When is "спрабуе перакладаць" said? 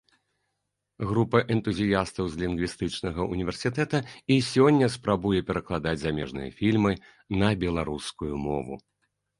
4.97-5.97